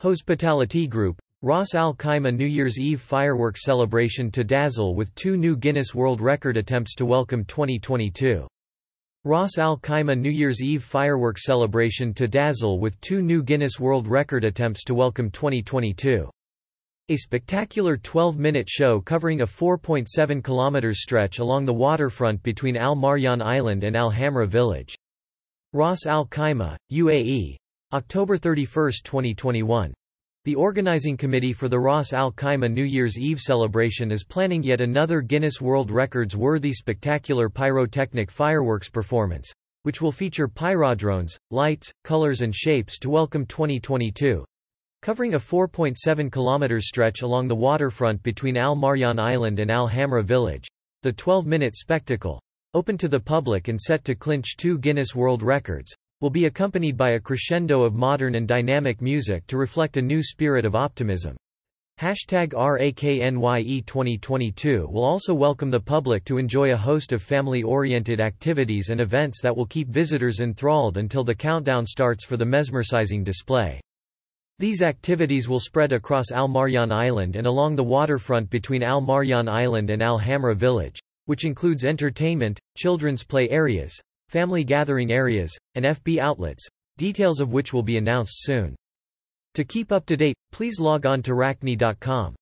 Hospitality 0.00 0.86
Group, 0.86 1.20
Ras 1.42 1.74
Al 1.74 1.92
Khaimah 1.92 2.32
New 2.32 2.46
Year's 2.46 2.78
Eve 2.78 3.00
fireworks 3.00 3.64
celebration 3.64 4.30
to 4.30 4.44
dazzle 4.44 4.94
with 4.94 5.12
two 5.16 5.36
new 5.36 5.56
Guinness 5.56 5.92
World 5.92 6.20
Record 6.20 6.56
attempts 6.56 6.94
to 6.94 7.04
welcome 7.04 7.44
2022. 7.44 8.46
Ras 9.24 9.58
Al 9.58 9.76
Khaimah 9.76 10.16
New 10.16 10.30
Year's 10.30 10.62
Eve 10.62 10.84
fireworks 10.84 11.44
celebration 11.44 12.14
to 12.14 12.28
dazzle 12.28 12.78
with 12.78 13.00
two 13.00 13.20
new 13.20 13.42
Guinness 13.42 13.80
World 13.80 14.06
Record 14.06 14.44
attempts 14.44 14.84
to 14.84 14.94
welcome 14.94 15.32
2022. 15.32 16.30
A 17.08 17.16
spectacular 17.16 17.96
12-minute 17.96 18.70
show 18.70 19.00
covering 19.00 19.40
a 19.40 19.46
4.7 19.46 20.06
km 20.42 20.94
stretch 20.94 21.40
along 21.40 21.64
the 21.64 21.74
waterfront 21.74 22.40
between 22.44 22.76
Al 22.76 22.94
Marjan 22.94 23.42
Island 23.42 23.82
and 23.82 23.96
Al 23.96 24.12
Hamra 24.12 24.46
village. 24.46 24.94
Ras 25.72 26.06
Al 26.06 26.24
Khaimah, 26.26 26.76
UAE. 26.92 27.56
October 27.94 28.36
31, 28.36 28.92
2021. 29.02 29.94
The 30.44 30.54
organizing 30.54 31.16
committee 31.16 31.54
for 31.54 31.68
the 31.68 31.78
Ras 31.78 32.12
Al 32.12 32.30
Khaimah 32.30 32.70
New 32.70 32.84
Year's 32.84 33.18
Eve 33.18 33.40
celebration 33.40 34.12
is 34.12 34.24
planning 34.24 34.62
yet 34.62 34.82
another 34.82 35.22
Guinness 35.22 35.62
World 35.62 35.90
Records-worthy 35.90 36.74
spectacular 36.74 37.48
pyrotechnic 37.48 38.30
fireworks 38.30 38.90
performance, 38.90 39.50
which 39.84 40.02
will 40.02 40.12
feature 40.12 40.48
pyrodrones, 40.48 41.38
lights, 41.50 41.90
colors 42.04 42.42
and 42.42 42.54
shapes 42.54 42.98
to 42.98 43.08
welcome 43.08 43.46
2022. 43.46 44.44
Covering 45.00 45.32
a 45.32 45.38
4.7 45.38 45.96
km 46.28 46.82
stretch 46.82 47.22
along 47.22 47.48
the 47.48 47.56
waterfront 47.56 48.22
between 48.22 48.58
Al 48.58 48.76
Marjan 48.76 49.18
Island 49.18 49.60
and 49.60 49.70
Al 49.70 49.88
Hamra 49.88 50.22
village. 50.22 50.68
The 51.04 51.14
12-minute 51.14 51.74
spectacle, 51.74 52.38
open 52.74 52.98
to 52.98 53.08
the 53.08 53.18
public 53.18 53.68
and 53.68 53.80
set 53.80 54.04
to 54.04 54.14
clinch 54.14 54.58
two 54.58 54.76
Guinness 54.76 55.14
World 55.14 55.42
Records, 55.42 55.96
will 56.20 56.30
be 56.30 56.46
accompanied 56.46 56.96
by 56.96 57.10
a 57.10 57.20
crescendo 57.20 57.82
of 57.82 57.94
modern 57.94 58.34
and 58.34 58.48
dynamic 58.48 59.00
music 59.00 59.46
to 59.46 59.56
reflect 59.56 59.96
a 59.96 60.02
new 60.02 60.22
spirit 60.22 60.64
of 60.64 60.74
optimism. 60.74 61.36
Hashtag 62.00 62.54
RAKNYE 62.54 63.84
2022 63.84 64.88
will 64.88 65.04
also 65.04 65.34
welcome 65.34 65.70
the 65.70 65.80
public 65.80 66.24
to 66.24 66.38
enjoy 66.38 66.72
a 66.72 66.76
host 66.76 67.12
of 67.12 67.22
family-oriented 67.22 68.20
activities 68.20 68.90
and 68.90 69.00
events 69.00 69.40
that 69.42 69.56
will 69.56 69.66
keep 69.66 69.88
visitors 69.88 70.40
enthralled 70.40 70.96
until 70.96 71.24
the 71.24 71.34
countdown 71.34 71.84
starts 71.84 72.24
for 72.24 72.36
the 72.36 72.44
mesmerizing 72.44 73.24
display. 73.24 73.80
These 74.60 74.82
activities 74.82 75.48
will 75.48 75.60
spread 75.60 75.92
across 75.92 76.32
Al 76.32 76.48
Marjan 76.48 76.92
Island 76.92 77.36
and 77.36 77.46
along 77.46 77.76
the 77.76 77.84
waterfront 77.84 78.50
between 78.50 78.82
Al 78.82 79.00
Marjan 79.00 79.48
Island 79.48 79.90
and 79.90 80.02
Al 80.02 80.18
Hamra 80.18 80.56
village, 80.56 81.00
which 81.26 81.44
includes 81.44 81.84
entertainment, 81.84 82.58
children's 82.76 83.22
play 83.22 83.48
areas, 83.50 84.00
family 84.28 84.64
gathering 84.64 85.10
areas, 85.10 85.56
and 85.74 85.84
FB 85.84 86.18
outlets, 86.18 86.66
details 86.96 87.40
of 87.40 87.52
which 87.52 87.72
will 87.72 87.82
be 87.82 87.96
announced 87.96 88.44
soon. 88.44 88.74
To 89.54 89.64
keep 89.64 89.92
up 89.92 90.06
to 90.06 90.16
date, 90.16 90.36
please 90.52 90.78
log 90.78 91.06
on 91.06 91.22
to 91.22 91.32
rakni.com. 91.32 92.34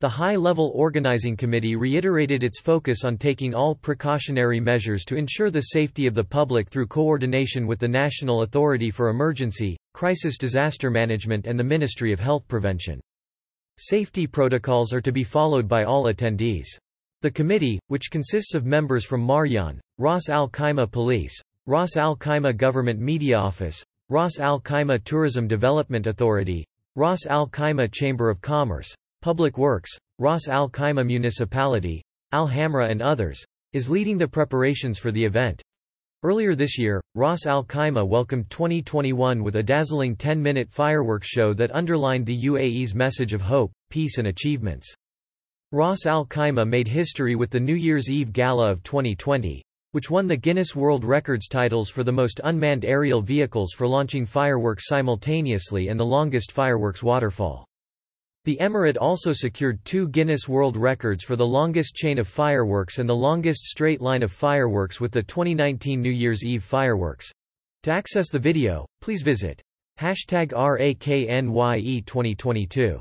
The 0.00 0.08
high-level 0.08 0.72
organizing 0.74 1.36
committee 1.36 1.76
reiterated 1.76 2.42
its 2.42 2.58
focus 2.58 3.04
on 3.04 3.18
taking 3.18 3.54
all 3.54 3.76
precautionary 3.76 4.58
measures 4.58 5.04
to 5.04 5.16
ensure 5.16 5.48
the 5.48 5.60
safety 5.60 6.08
of 6.08 6.14
the 6.14 6.24
public 6.24 6.70
through 6.70 6.88
coordination 6.88 7.68
with 7.68 7.78
the 7.78 7.86
National 7.86 8.42
Authority 8.42 8.90
for 8.90 9.10
Emergency, 9.10 9.76
Crisis 9.94 10.36
Disaster 10.38 10.90
Management 10.90 11.46
and 11.46 11.56
the 11.56 11.62
Ministry 11.62 12.12
of 12.12 12.18
Health 12.18 12.48
Prevention. 12.48 13.00
Safety 13.78 14.26
protocols 14.26 14.92
are 14.92 15.00
to 15.00 15.12
be 15.12 15.22
followed 15.22 15.68
by 15.68 15.84
all 15.84 16.04
attendees. 16.04 16.66
The 17.20 17.30
committee, 17.30 17.78
which 17.86 18.10
consists 18.10 18.54
of 18.56 18.66
members 18.66 19.04
from 19.04 19.24
Marjan, 19.24 19.78
Ras 20.02 20.28
Al 20.28 20.48
Khaimah 20.48 20.90
Police, 20.90 21.40
Ras 21.68 21.96
Al 21.96 22.16
Khaimah 22.16 22.56
Government 22.56 22.98
Media 22.98 23.38
Office, 23.38 23.84
Ras 24.08 24.40
Al 24.40 24.60
Khaimah 24.60 25.04
Tourism 25.04 25.46
Development 25.46 26.08
Authority, 26.08 26.66
Ras 26.96 27.24
Al 27.26 27.46
Khaimah 27.46 27.92
Chamber 27.92 28.28
of 28.28 28.40
Commerce, 28.40 28.92
Public 29.20 29.58
Works, 29.58 29.96
Ras 30.18 30.48
Al 30.48 30.68
Khaimah 30.68 31.06
Municipality, 31.06 32.02
Al 32.32 32.48
Hamra 32.48 32.90
and 32.90 33.00
others, 33.00 33.44
is 33.74 33.88
leading 33.88 34.18
the 34.18 34.26
preparations 34.26 34.98
for 34.98 35.12
the 35.12 35.24
event. 35.24 35.62
Earlier 36.24 36.56
this 36.56 36.80
year, 36.80 37.00
Ras 37.14 37.46
Al 37.46 37.62
Khaimah 37.62 38.04
welcomed 38.04 38.50
2021 38.50 39.44
with 39.44 39.54
a 39.54 39.62
dazzling 39.62 40.16
10-minute 40.16 40.68
fireworks 40.68 41.28
show 41.28 41.54
that 41.54 41.72
underlined 41.72 42.26
the 42.26 42.42
UAE's 42.42 42.92
message 42.92 43.34
of 43.34 43.40
hope, 43.40 43.70
peace 43.88 44.18
and 44.18 44.26
achievements. 44.26 44.92
Ras 45.70 46.06
Al 46.06 46.26
Khaimah 46.26 46.66
made 46.66 46.88
history 46.88 47.36
with 47.36 47.50
the 47.50 47.60
New 47.60 47.76
Year's 47.76 48.10
Eve 48.10 48.32
Gala 48.32 48.68
of 48.68 48.82
2020, 48.82 49.62
which 49.92 50.10
won 50.10 50.26
the 50.26 50.36
Guinness 50.36 50.76
World 50.76 51.04
Records 51.04 51.48
titles 51.48 51.88
for 51.88 52.04
the 52.04 52.12
most 52.12 52.40
unmanned 52.44 52.84
aerial 52.84 53.22
vehicles 53.22 53.72
for 53.72 53.86
launching 53.86 54.26
fireworks 54.26 54.88
simultaneously 54.88 55.88
and 55.88 55.98
the 55.98 56.04
longest 56.04 56.52
fireworks 56.52 57.02
waterfall. 57.02 57.66
The 58.44 58.56
Emirate 58.60 58.96
also 59.00 59.32
secured 59.32 59.84
two 59.84 60.08
Guinness 60.08 60.48
World 60.48 60.76
Records 60.76 61.22
for 61.22 61.36
the 61.36 61.46
longest 61.46 61.94
chain 61.94 62.18
of 62.18 62.26
fireworks 62.26 62.98
and 62.98 63.08
the 63.08 63.14
longest 63.14 63.66
straight 63.66 64.00
line 64.00 64.24
of 64.24 64.32
fireworks 64.32 65.00
with 65.00 65.12
the 65.12 65.22
2019 65.22 66.00
New 66.00 66.10
Year's 66.10 66.44
Eve 66.44 66.64
fireworks. 66.64 67.30
To 67.84 67.92
access 67.92 68.30
the 68.30 68.38
video, 68.38 68.84
please 69.00 69.22
visit 69.22 69.62
hashtag 70.00 70.52
RAKNYE 70.52 72.04
2022. 72.04 73.00